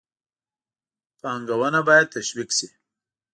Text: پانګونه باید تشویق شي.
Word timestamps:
پانګونه 1.21 1.79
باید 1.87 2.07
تشویق 2.15 2.49
شي. 2.57 2.67